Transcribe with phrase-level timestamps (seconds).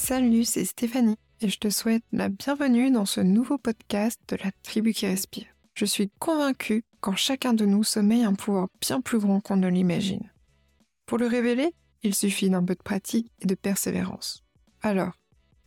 [0.00, 4.52] Salut, c'est Stéphanie et je te souhaite la bienvenue dans ce nouveau podcast de la
[4.62, 5.46] tribu qui respire.
[5.74, 9.68] Je suis convaincue qu'en chacun de nous sommeille un pouvoir bien plus grand qu'on ne
[9.68, 10.32] l'imagine.
[11.04, 11.74] Pour le révéler,
[12.04, 14.44] il suffit d'un peu de pratique et de persévérance.
[14.82, 15.12] Alors,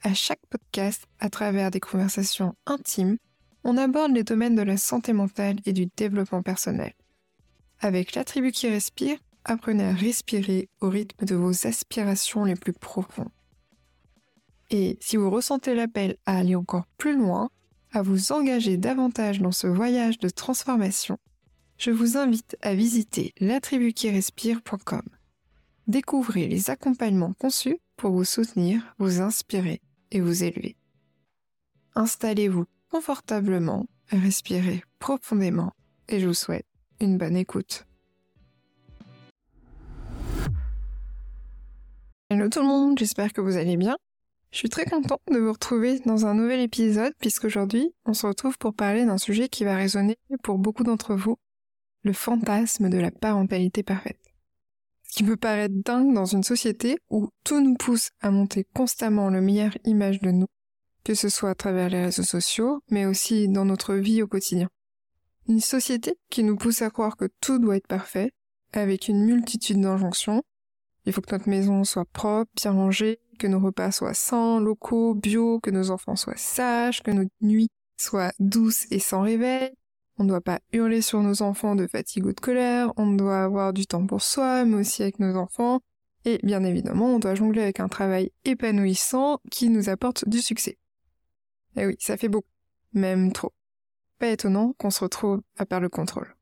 [0.01, 3.17] à chaque podcast, à travers des conversations intimes,
[3.65, 6.93] on aborde les domaines de la santé mentale et du développement personnel.
[7.79, 12.73] Avec la tribu qui respire, apprenez à respirer au rythme de vos aspirations les plus
[12.73, 13.29] profondes.
[14.73, 17.49] Et si vous ressentez l'appel à aller encore plus loin,
[17.91, 21.17] à vous engager davantage dans ce voyage de transformation,
[21.77, 25.01] je vous invite à visiter latribuquirespire.com.
[25.87, 30.77] Découvrez les accompagnements conçus pour vous soutenir, vous inspirer et vous élever.
[31.95, 35.73] Installez-vous confortablement, respirez profondément
[36.07, 36.65] et je vous souhaite
[37.01, 37.85] une bonne écoute.
[42.29, 43.97] Hello tout le monde, j'espère que vous allez bien.
[44.51, 48.57] Je suis très content de vous retrouver dans un nouvel épisode puisqu'aujourd'hui, on se retrouve
[48.57, 51.37] pour parler d'un sujet qui va résonner pour beaucoup d'entre vous,
[52.03, 54.19] le fantasme de la parentalité parfaite.
[55.03, 59.29] Ce qui peut paraître dingue dans une société où tout nous pousse à monter constamment
[59.29, 60.47] le meilleure image de nous,
[61.05, 64.69] que ce soit à travers les réseaux sociaux, mais aussi dans notre vie au quotidien.
[65.47, 68.31] Une société qui nous pousse à croire que tout doit être parfait,
[68.73, 70.43] avec une multitude d'injonctions.
[71.05, 75.15] Il faut que notre maison soit propre, bien rangée, que nos repas soient sains, locaux,
[75.15, 79.71] bio, que nos enfants soient sages, que notre nuit soit douce et sans réveil.
[80.19, 83.43] On ne doit pas hurler sur nos enfants de fatigue ou de colère, on doit
[83.43, 85.79] avoir du temps pour soi, mais aussi avec nos enfants.
[86.23, 90.77] Et bien évidemment, on doit jongler avec un travail épanouissant qui nous apporte du succès.
[91.75, 92.47] Et eh oui, ça fait beaucoup.
[92.93, 93.53] Même trop.
[94.19, 96.35] Pas étonnant qu'on se retrouve à perdre le contrôle.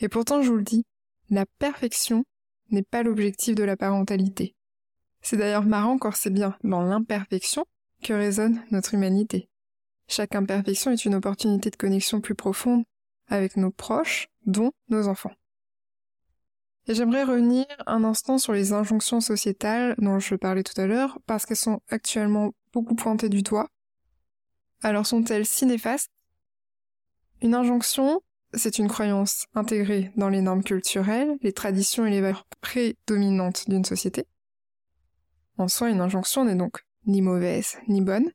[0.00, 0.86] Et pourtant, je vous le dis,
[1.28, 2.24] la perfection
[2.70, 4.56] n'est pas l'objectif de la parentalité.
[5.22, 7.64] C'est d'ailleurs marrant car c'est bien dans l'imperfection
[8.02, 9.48] que résonne notre humanité.
[10.08, 12.84] Chaque imperfection est une opportunité de connexion plus profonde
[13.28, 15.32] avec nos proches, dont nos enfants.
[16.88, 21.18] Et j'aimerais revenir un instant sur les injonctions sociétales dont je parlais tout à l'heure,
[21.26, 23.68] parce qu'elles sont actuellement beaucoup pointées du doigt.
[24.82, 26.10] Alors sont-elles si néfastes?
[27.40, 28.20] Une injonction,
[28.52, 33.84] c'est une croyance intégrée dans les normes culturelles, les traditions et les valeurs prédominantes d'une
[33.84, 34.26] société.
[35.62, 38.32] En soi, une injonction n'est donc ni mauvaise ni bonne.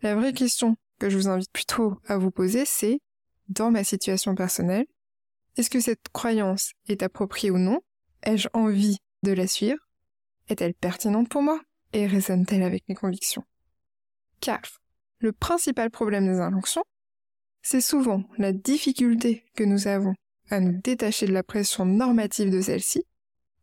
[0.00, 3.02] La vraie question que je vous invite plutôt à vous poser, c'est,
[3.50, 4.86] dans ma situation personnelle,
[5.58, 7.82] est-ce que cette croyance est appropriée ou non?
[8.22, 9.78] Ai-je envie de la suivre?
[10.48, 11.60] Est-elle pertinente pour moi?
[11.92, 13.44] Et résonne-t-elle avec mes convictions?
[14.40, 14.62] Car
[15.18, 16.84] le principal problème des injonctions,
[17.60, 20.14] c'est souvent la difficulté que nous avons
[20.48, 23.04] à nous détacher de la pression normative de celle-ci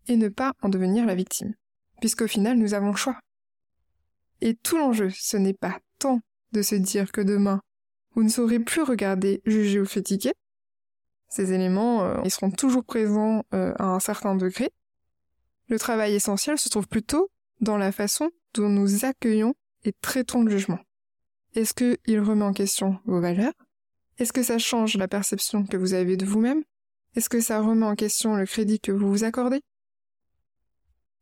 [0.08, 1.56] et ne pas en devenir la victime
[2.02, 3.18] puisqu'au final nous avons le choix.
[4.42, 6.20] Et tout l'enjeu, ce n'est pas tant
[6.52, 7.62] de se dire que demain,
[8.14, 10.34] vous ne saurez plus regarder, juger ou critiquer.
[11.30, 14.70] Ces éléments, euh, ils seront toujours présents euh, à un certain degré.
[15.70, 19.54] Le travail essentiel se trouve plutôt dans la façon dont nous accueillons
[19.86, 20.80] et traitons le jugement.
[21.54, 23.54] Est-ce qu'il remet en question vos valeurs?
[24.18, 26.64] Est-ce que ça change la perception que vous avez de vous-même?
[27.16, 29.62] Est-ce que ça remet en question le crédit que vous vous accordez?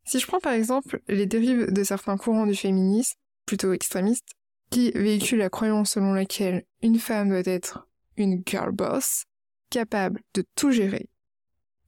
[0.09, 3.15] Si je prends par exemple les dérives de certains courants du féminisme,
[3.45, 4.31] plutôt extrémistes,
[4.71, 7.87] qui véhiculent la croyance selon laquelle une femme doit être
[8.17, 9.25] une girl boss,
[9.69, 11.09] capable de tout gérer,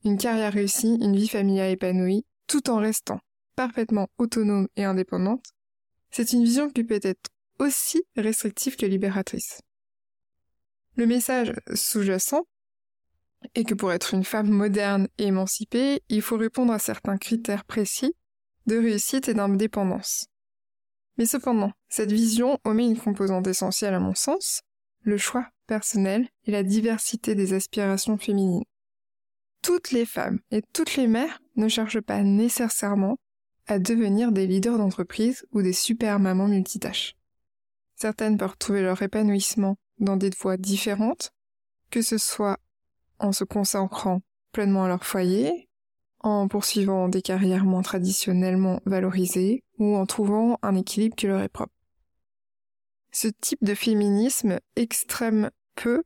[0.03, 3.19] une carrière réussie, une vie familiale épanouie, tout en restant
[3.55, 5.45] parfaitement autonome et indépendante,
[6.11, 9.61] c'est une vision qui peut être aussi restrictive que libératrice.
[10.95, 12.45] Le message sous-jacent
[13.55, 17.65] et que pour être une femme moderne et émancipée, il faut répondre à certains critères
[17.65, 18.15] précis
[18.67, 20.27] de réussite et d'indépendance.
[21.17, 24.61] Mais cependant, cette vision omet une composante essentielle à mon sens,
[25.01, 28.63] le choix personnel et la diversité des aspirations féminines.
[29.61, 33.17] Toutes les femmes et toutes les mères ne cherchent pas nécessairement
[33.67, 37.15] à devenir des leaders d'entreprise ou des super mamans multitâches.
[37.95, 41.31] Certaines peuvent trouver leur épanouissement dans des voies différentes,
[41.91, 42.57] que ce soit
[43.21, 44.21] en se consacrant
[44.51, 45.69] pleinement à leur foyer,
[46.19, 51.49] en poursuivant des carrières moins traditionnellement valorisées ou en trouvant un équilibre qui leur est
[51.49, 51.73] propre.
[53.11, 56.03] Ce type de féminisme extrême peu,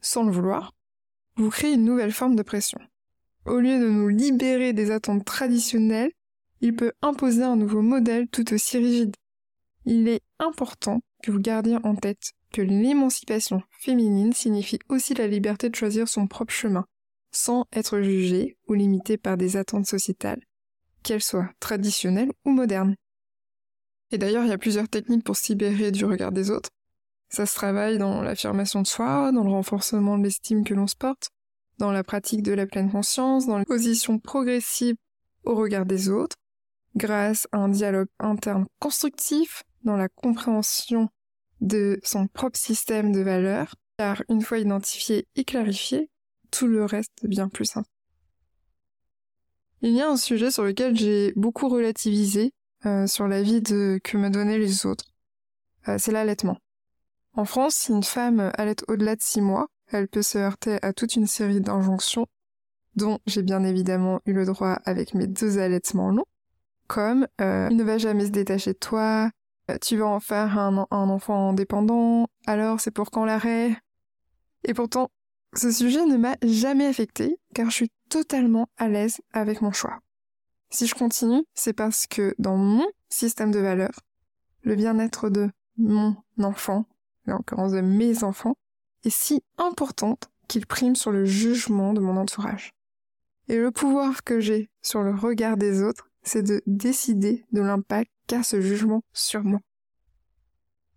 [0.00, 0.72] sans le vouloir,
[1.36, 2.78] vous crée une nouvelle forme de pression.
[3.44, 6.12] Au lieu de nous libérer des attentes traditionnelles,
[6.60, 9.16] il peut imposer un nouveau modèle tout aussi rigide.
[9.84, 12.32] Il est important que vous gardiez en tête
[12.62, 16.86] l'émancipation féminine signifie aussi la liberté de choisir son propre chemin,
[17.30, 20.42] sans être jugée ou limitée par des attentes sociétales,
[21.02, 22.96] qu'elles soient traditionnelles ou modernes.
[24.10, 26.70] Et d'ailleurs, il y a plusieurs techniques pour se libérer du regard des autres.
[27.28, 30.96] Ça se travaille dans l'affirmation de soi, dans le renforcement de l'estime que l'on se
[30.96, 31.30] porte,
[31.78, 34.96] dans la pratique de la pleine conscience, dans les positions progressives
[35.42, 36.36] au regard des autres,
[36.94, 41.08] grâce à un dialogue interne constructif, dans la compréhension
[41.64, 46.10] de son propre système de valeurs, car une fois identifié et clarifié,
[46.50, 47.88] tout le reste devient plus simple.
[49.80, 52.52] Il y a un sujet sur lequel j'ai beaucoup relativisé
[52.86, 55.06] euh, sur la vie que me donnaient les autres.
[55.88, 56.58] Euh, c'est l'allaitement.
[57.32, 60.92] En France, si une femme allait au-delà de six mois, elle peut se heurter à
[60.92, 62.26] toute une série d'injonctions,
[62.94, 66.26] dont j'ai bien évidemment eu le droit avec mes deux allaitements longs,
[66.86, 69.30] comme euh, il ne va jamais se détacher de toi,
[69.80, 73.76] tu vas en faire un, enfant indépendant, alors c'est pour quand l'arrêt?
[74.64, 75.10] Et pourtant,
[75.54, 80.00] ce sujet ne m'a jamais affecté, car je suis totalement à l'aise avec mon choix.
[80.70, 84.00] Si je continue, c'est parce que dans mon système de valeurs,
[84.62, 86.86] le bien-être de mon enfant
[87.28, 88.56] en l'occurrence de mes enfants,
[89.04, 92.72] est si importante qu'il prime sur le jugement de mon entourage.
[93.48, 98.10] Et le pouvoir que j'ai sur le regard des autres, c'est de décider de l'impact
[98.26, 99.60] qu'a ce jugement sur moi.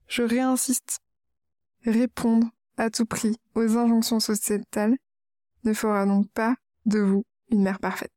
[0.08, 1.00] Je réinsiste.
[1.86, 2.48] Répondre
[2.78, 4.98] à tout prix aux injonctions sociétales
[5.64, 8.12] ne fera donc pas de vous une mère parfaite.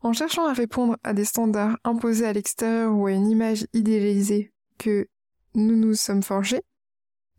[0.00, 4.52] En cherchant à répondre à des standards imposés à l'extérieur ou à une image idéalisée
[4.78, 5.08] que
[5.54, 6.62] nous nous sommes forgés,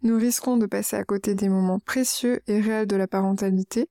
[0.02, 3.90] nous risquons de passer à côté des moments précieux et réels de la parentalité,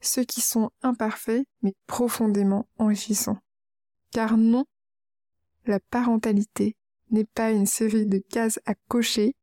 [0.00, 3.38] ceux qui sont imparfaits mais profondément enrichissants.
[4.12, 4.64] Car non,
[5.66, 6.76] la parentalité
[7.10, 9.34] n'est pas une série de cases à cocher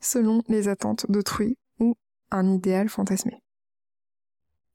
[0.00, 1.96] selon les attentes d'autrui ou
[2.30, 3.40] un idéal fantasmé.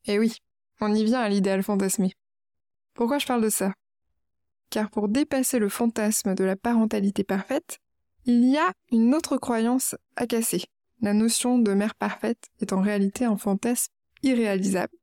[0.06, 0.38] Eh oui,
[0.82, 2.14] on y vient à l'idéal fantasmé.
[2.94, 3.74] Pourquoi je parle de ça?
[4.70, 7.80] Car pour dépasser le fantasme de la parentalité parfaite,
[8.26, 10.64] il y a une autre croyance à casser.
[11.02, 14.94] La notion de mère parfaite est en réalité un fantasme irréalisable,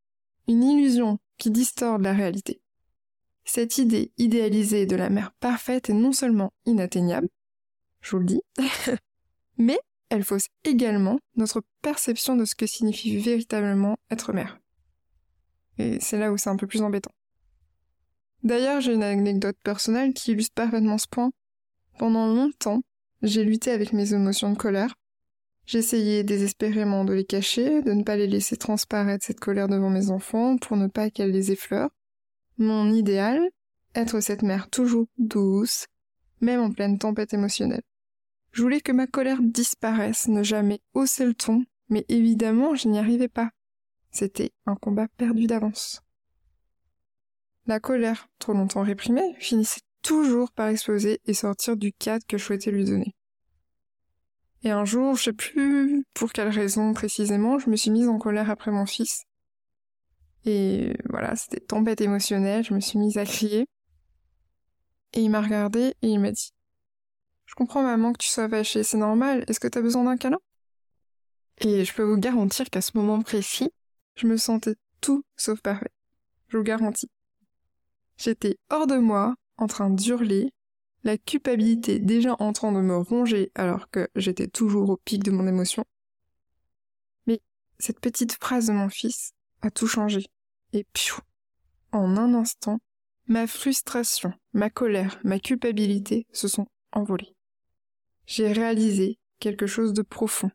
[0.48, 2.60] une illusion qui distorde la réalité.
[3.44, 7.28] Cette idée idéalisée de la mère parfaite est non seulement inatteignable,
[8.00, 8.40] je vous le dis,
[9.58, 9.78] mais
[10.08, 14.58] elle fausse également notre perception de ce que signifie véritablement être mère.
[15.78, 17.12] Et c'est là où c'est un peu plus embêtant.
[18.42, 21.32] D'ailleurs, j'ai une anecdote personnelle qui illustre parfaitement ce point.
[21.98, 22.82] Pendant longtemps,
[23.22, 24.94] j'ai lutté avec mes émotions de colère.
[25.66, 30.10] J'essayais désespérément de les cacher, de ne pas les laisser transparaître cette colère devant mes
[30.10, 31.90] enfants pour ne pas qu'elles les effleurent.
[32.56, 33.40] Mon idéal,
[33.96, 35.86] être cette mère toujours douce,
[36.40, 37.82] même en pleine tempête émotionnelle.
[38.52, 43.00] Je voulais que ma colère disparaisse, ne jamais hausser le ton, mais évidemment je n'y
[43.00, 43.50] arrivais pas.
[44.12, 46.00] C'était un combat perdu d'avance.
[47.66, 52.44] La colère, trop longtemps réprimée, finissait toujours par exploser et sortir du cadre que je
[52.44, 53.15] souhaitais lui donner.
[54.62, 58.18] Et un jour, je sais plus pour quelle raison précisément, je me suis mise en
[58.18, 59.24] colère après mon fils.
[60.44, 63.66] Et voilà, c'était tempête émotionnelle, je me suis mise à crier.
[65.12, 66.52] Et il m'a regardé et il m'a dit
[67.46, 70.38] Je comprends maman que tu sois fâchée, c'est normal, est-ce que t'as besoin d'un câlin?
[71.58, 73.70] Et je peux vous garantir qu'à ce moment précis,
[74.14, 75.90] je me sentais tout sauf parfait.
[76.48, 77.10] Je vous garantis.
[78.18, 80.52] J'étais hors de moi, en train d'hurler,
[81.06, 85.30] la culpabilité déjà en train de me ronger alors que j'étais toujours au pic de
[85.30, 85.84] mon émotion.
[87.28, 87.40] Mais
[87.78, 89.32] cette petite phrase de mon fils
[89.62, 90.26] a tout changé.
[90.72, 91.20] Et piou,
[91.92, 92.80] en un instant,
[93.28, 97.36] ma frustration, ma colère, ma culpabilité se sont envolées.
[98.26, 100.50] J'ai réalisé quelque chose de profond.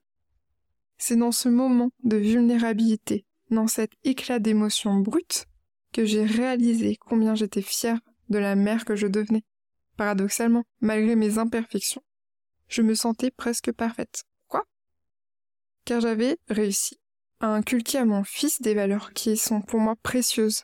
[0.98, 5.46] C'est dans ce moment de vulnérabilité, dans cet éclat d'émotion brute,
[5.94, 9.46] que j'ai réalisé combien j'étais fière de la mère que je devenais.
[9.98, 12.04] Paradoxalement, malgré mes imperfections,
[12.68, 14.24] je me sentais presque parfaite.
[14.48, 14.66] Quoi?
[15.86, 17.00] Car j'avais réussi
[17.40, 20.64] à inculquer à mon fils des valeurs qui sont pour moi précieuses.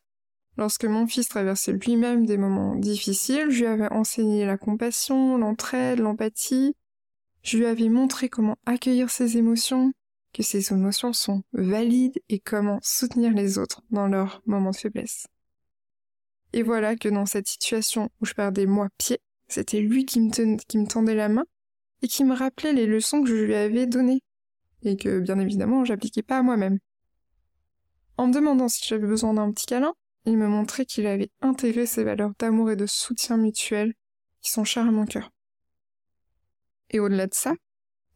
[0.58, 6.00] Lorsque mon fils traversait lui-même des moments difficiles, je lui avais enseigné la compassion, l'entraide,
[6.00, 6.76] l'empathie.
[7.44, 9.94] Je lui avais montré comment accueillir ses émotions,
[10.34, 15.28] que ces émotions sont valides et comment soutenir les autres dans leurs moments de faiblesse.
[16.54, 20.58] Et voilà que dans cette situation où je perdais moi pied, c'était lui qui me,
[20.58, 21.46] qui me tendait la main
[22.02, 24.22] et qui me rappelait les leçons que je lui avais données
[24.84, 26.80] et que bien évidemment j'appliquais pas à moi-même.
[28.18, 29.94] En me demandant si j'avais besoin d'un petit câlin,
[30.26, 33.94] il me montrait qu'il avait intégré ces valeurs d'amour et de soutien mutuel
[34.42, 35.32] qui sont chères à mon cœur.
[36.90, 37.54] Et au-delà de ça,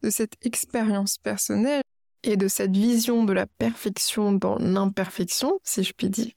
[0.02, 1.82] de cette expérience personnelle
[2.22, 6.32] et de cette vision de la perfection dans l'imperfection, si je puis dire,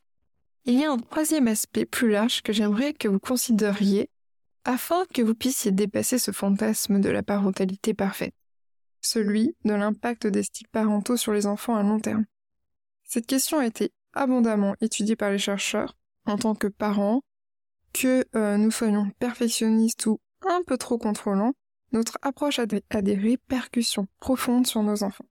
[0.66, 4.10] il y a un troisième aspect plus large que j'aimerais que vous considériez
[4.64, 8.34] afin que vous puissiez dépasser ce fantasme de la parentalité parfaite,
[9.02, 12.26] celui de l'impact des styles parentaux sur les enfants à long terme.
[13.04, 15.96] Cette question a été abondamment étudiée par les chercheurs
[16.26, 17.22] en tant que parents,
[17.94, 21.54] que euh, nous soyons perfectionnistes ou un peu trop contrôlants,
[21.92, 25.26] notre approche a des, a des répercussions profondes sur nos enfants.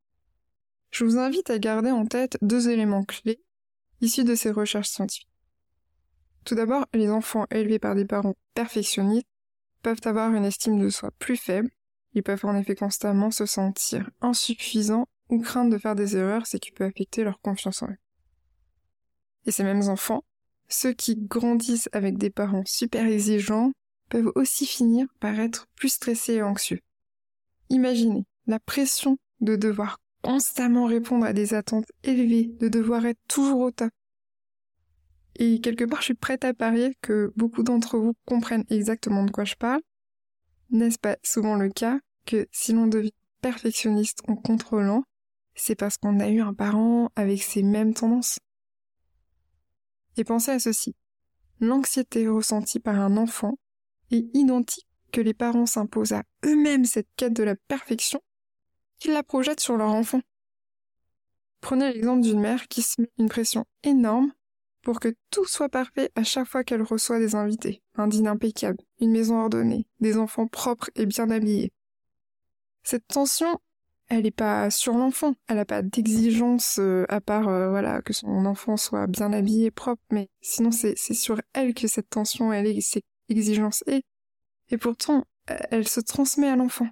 [0.93, 3.44] Je vous invite à garder en tête deux éléments clés
[4.05, 5.29] issus de ces recherches scientifiques.
[6.45, 9.27] Tout d'abord, les enfants élevés par des parents perfectionnistes
[9.83, 11.71] peuvent avoir une estime de soi plus faible,
[12.15, 16.59] ils peuvent en effet constamment se sentir insuffisants ou craindre de faire des erreurs, ce
[16.59, 17.97] qui peut affecter leur confiance en eux.
[19.47, 20.23] Et ces mêmes enfants,
[20.69, 23.73] ceux qui grandissent avec des parents super exigeants,
[24.11, 26.81] peuvent aussi finir par être plus stressés et anxieux.
[27.71, 33.61] Imaginez la pression de devoir constamment répondre à des attentes élevées, de devoir être toujours
[33.61, 33.91] au top.
[35.37, 39.31] Et quelque part, je suis prête à parier que beaucoup d'entre vous comprennent exactement de
[39.31, 39.83] quoi je parle.
[40.71, 43.13] N'est-ce pas souvent le cas que si l'on devient
[43.43, 45.05] perfectionniste en contrôlant,
[45.55, 48.39] c'est parce qu'on a eu un parent avec ces mêmes tendances?
[50.17, 50.97] Et pensez à ceci.
[51.61, 53.59] L'anxiété ressentie par un enfant
[54.11, 58.23] est identique que les parents s'imposent à eux-mêmes cette quête de la perfection
[59.13, 60.21] la projettent sur leur enfant.
[61.61, 64.33] Prenez l'exemple d'une mère qui se met une pression énorme
[64.83, 68.79] pour que tout soit parfait à chaque fois qu'elle reçoit des invités, un dîner impeccable,
[69.01, 71.73] une maison ordonnée, des enfants propres et bien habillés.
[72.83, 73.59] Cette tension,
[74.09, 78.13] elle n'est pas sur l'enfant, elle n'a pas d'exigence euh, à part euh, voilà que
[78.13, 82.67] son enfant soit bien habillé, propre, mais sinon c'est sur elle que cette tension, elle
[82.67, 84.05] est, cette exigence est.
[84.69, 86.89] Et pourtant, elle se transmet à l'enfant.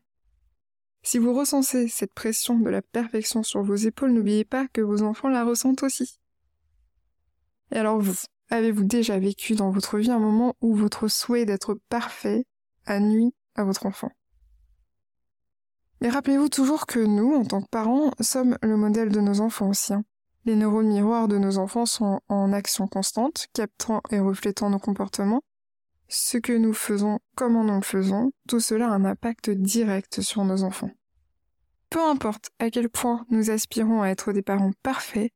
[1.02, 5.02] Si vous ressentez cette pression de la perfection sur vos épaules, n'oubliez pas que vos
[5.02, 6.18] enfants la ressentent aussi.
[7.72, 8.14] Et alors vous,
[8.50, 12.44] avez-vous déjà vécu dans votre vie un moment où votre souhait d'être parfait
[12.86, 14.12] a nuit à votre enfant?
[16.00, 19.70] Mais rappelez-vous toujours que nous, en tant que parents, sommes le modèle de nos enfants
[19.70, 19.94] aussi.
[19.94, 20.04] Hein.
[20.44, 25.42] Les neurones miroirs de nos enfants sont en action constante, captant et reflétant nos comportements.
[26.14, 30.44] Ce que nous faisons, comment nous le faisons, tout cela a un impact direct sur
[30.44, 30.90] nos enfants.
[31.88, 35.32] Peu importe à quel point nous aspirons à être des parents parfaits,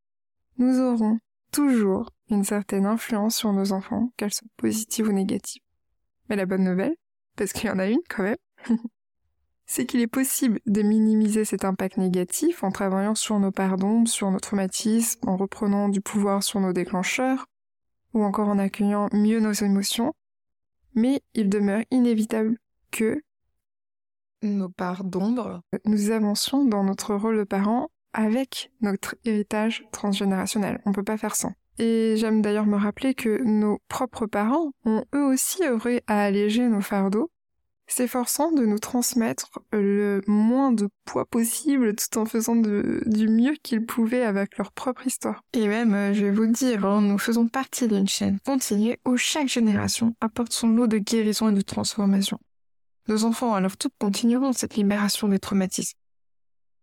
[0.58, 1.18] nous aurons
[1.50, 5.62] toujours une certaine influence sur nos enfants, qu'elle soit positive ou négative.
[6.28, 6.94] Mais la bonne nouvelle,
[7.36, 8.36] parce qu'il y en a une quand même,
[9.64, 14.30] c'est qu'il est possible de minimiser cet impact négatif en travaillant sur nos pardons, sur
[14.30, 17.46] nos traumatismes, en reprenant du pouvoir sur nos déclencheurs,
[18.12, 20.12] ou encore en accueillant mieux nos émotions,
[20.96, 22.58] mais il demeure inévitable
[22.90, 23.22] que
[24.42, 30.80] nos parts d'ombre, nous avancions dans notre rôle de parent avec notre héritage transgénérationnel.
[30.86, 31.52] On peut pas faire sans.
[31.78, 36.66] Et j'aime d'ailleurs me rappeler que nos propres parents ont eux aussi œuvré à alléger
[36.68, 37.30] nos fardeaux,
[37.86, 43.86] s'efforçant de nous transmettre le moins de poids possible tout en faisant du mieux qu'ils
[43.86, 45.42] pouvaient avec leur propre histoire.
[45.52, 49.16] Et même, euh, je vais vous dire, hein, nous faisons partie d'une chaîne continue où
[49.16, 52.38] chaque génération apporte son lot de guérison et de transformation.
[53.08, 55.96] Nos enfants, alors toutes continueront cette libération des traumatismes.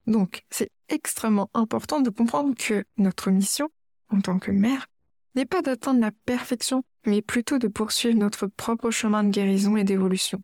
[0.07, 3.69] Donc, c'est extrêmement important de comprendre que notre mission,
[4.09, 4.87] en tant que mère,
[5.35, 9.83] n'est pas d'atteindre la perfection, mais plutôt de poursuivre notre propre chemin de guérison et
[9.83, 10.41] d'évolution,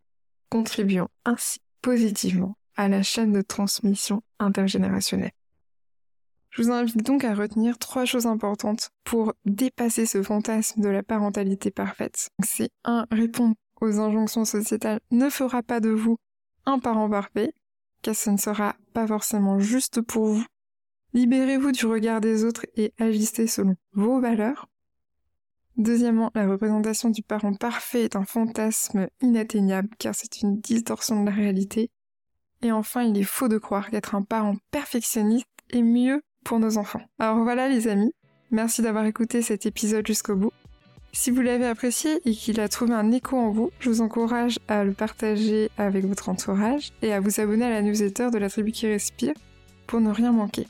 [0.50, 5.32] contribuant ainsi positivement à la chaîne de transmission intergénérationnelle.
[6.51, 11.03] Je vous invite donc à retenir trois choses importantes pour dépasser ce fantasme de la
[11.03, 12.29] parentalité parfaite.
[12.44, 16.18] C'est un, répondre aux injonctions sociétales ne fera pas de vous
[16.65, 17.53] un parent parfait,
[18.01, 20.46] car ce ne sera pas forcément juste pour vous.
[21.13, 24.68] Libérez-vous du regard des autres et agissez selon vos valeurs.
[25.78, 31.30] Deuxièmement, la représentation du parent parfait est un fantasme inatteignable car c'est une distorsion de
[31.30, 31.90] la réalité.
[32.62, 36.78] Et enfin, il est faux de croire qu'être un parent perfectionniste est mieux pour nos
[36.78, 37.02] enfants.
[37.20, 38.14] Alors voilà les amis,
[38.52, 40.52] merci d'avoir écouté cet épisode jusqu'au bout.
[41.12, 44.60] Si vous l'avez apprécié et qu'il a trouvé un écho en vous, je vous encourage
[44.68, 48.50] à le partager avec votre entourage et à vous abonner à la newsletter de la
[48.50, 49.34] tribu qui respire
[49.88, 50.68] pour ne rien manquer.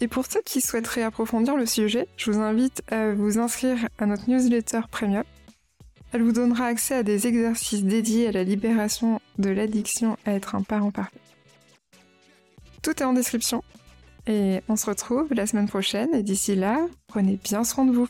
[0.00, 4.06] Et pour ceux qui souhaiteraient approfondir le sujet, je vous invite à vous inscrire à
[4.06, 5.24] notre newsletter premium.
[6.12, 10.54] Elle vous donnera accès à des exercices dédiés à la libération de l'addiction à être
[10.54, 11.18] un parent parfait.
[12.82, 13.62] Tout est en description
[14.26, 18.08] et on se retrouve la semaine prochaine et d'ici là, prenez bien soin de vous.